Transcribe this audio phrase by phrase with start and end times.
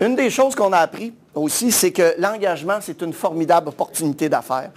[0.00, 4.70] Une des choses qu'on a appris aussi, c'est que l'engagement, c'est une formidable opportunité d'affaires.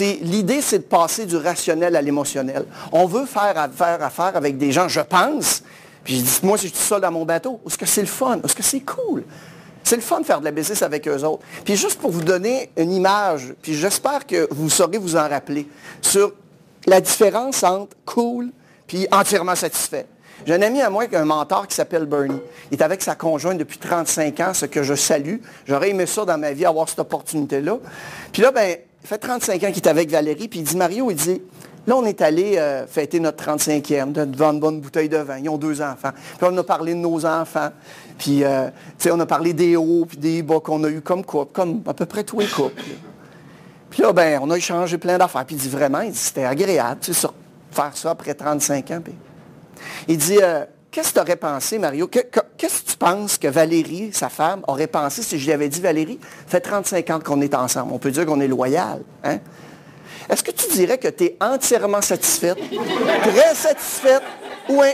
[0.00, 2.64] L'idée, c'est de passer du rationnel à l'émotionnel.
[2.92, 5.62] On veut faire affaire, avec des gens, je pense,
[6.02, 8.06] puis je dis, moi, si je suis seul dans mon bateau, est-ce que c'est le
[8.06, 8.40] fun?
[8.44, 9.24] Est-ce que c'est cool?
[9.82, 11.42] C'est le fun de faire de la business avec eux autres.
[11.64, 15.68] Puis juste pour vous donner une image, puis j'espère que vous saurez vous en rappeler,
[16.00, 16.32] sur
[16.86, 18.50] la différence entre cool
[18.86, 20.06] puis entièrement satisfait.
[20.46, 22.40] J'ai un ami à moi qui a un mentor qui s'appelle Bernie.
[22.70, 25.36] Il est avec sa conjointe depuis 35 ans, ce que je salue.
[25.66, 27.78] J'aurais aimé ça dans ma vie, avoir cette opportunité-là.
[28.32, 31.10] Puis là, ben, il fait 35 ans qu'il est avec Valérie, puis il dit, Mario,
[31.10, 31.40] il dit,
[31.86, 35.38] là, on est allé euh, fêter notre 35e, devant une bonne bouteille de vin.
[35.38, 36.12] Ils ont deux enfants.
[36.12, 37.70] Puis on a parlé de nos enfants.
[38.18, 41.00] Puis, euh, tu sais, on a parlé des hauts puis des bas qu'on a eu
[41.00, 42.82] comme couple, comme à peu près tous les couples.
[43.90, 45.44] Puis là, ben, on a échangé plein d'affaires.
[45.44, 47.28] Puis il dit vraiment, il dit, c'était agréable, tu sais,
[47.70, 49.00] faire ça après 35 ans.
[50.08, 52.08] Il dit, euh, qu'est-ce que tu aurais pensé, Mario?
[52.08, 55.80] Qu'est-ce que tu penses que Valérie, sa femme, aurait pensé si je lui avais dit,
[55.80, 57.92] Valérie, fait 35 ans qu'on est ensemble.
[57.92, 59.02] On peut dire qu'on est loyal.
[59.22, 59.38] Hein?
[60.28, 62.58] Est-ce que tu dirais que tu es entièrement satisfaite,
[63.22, 64.22] très satisfaite
[64.68, 64.88] Oui.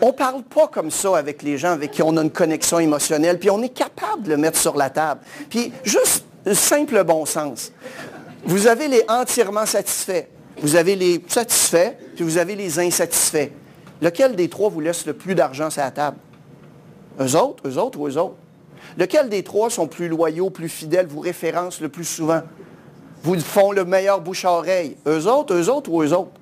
[0.00, 2.78] On ne parle pas comme ça avec les gens avec qui on a une connexion
[2.78, 5.20] émotionnelle, puis on est capable de le mettre sur la table.
[5.50, 6.24] Puis juste
[6.54, 7.72] simple bon sens.
[8.44, 10.26] Vous avez les entièrement satisfaits.
[10.60, 13.50] Vous avez les satisfaits, puis vous avez les insatisfaits.
[14.02, 16.16] Lequel des trois vous laisse le plus d'argent sur la table?
[17.20, 18.36] Eux autres, eux autres ou eux autres?
[18.96, 22.42] Lequel des trois sont plus loyaux, plus fidèles, vous référencent le plus souvent?
[23.22, 24.96] Vous font le meilleur bouche à oreille?
[25.06, 26.39] Eux autres, eux autres ou eux autres?